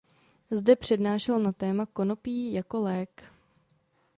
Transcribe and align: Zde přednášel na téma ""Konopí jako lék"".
Zde 0.51 0.75
přednášel 0.75 1.39
na 1.39 1.51
téma 1.51 1.85
""Konopí 1.85 2.53
jako 2.53 2.79
lék"". 2.79 3.23